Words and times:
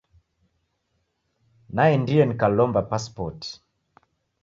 Naendie 1.81 2.25
nikalomba 2.33 2.81
pasipoti. 2.93 3.49